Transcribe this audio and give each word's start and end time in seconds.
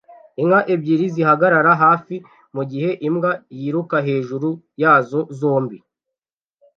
Inka 0.41 0.59
ebyiri 0.73 1.05
zihagarara 1.15 1.71
hafi 1.83 2.15
mugihe 2.55 2.89
imbwa 3.07 3.31
yiruka 3.59 3.97
hejuru 4.07 4.49
yazo 4.81 5.19
zombi 5.39 5.77